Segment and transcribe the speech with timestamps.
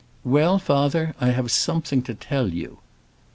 [0.23, 2.79] "Well, father, I have something to tell you."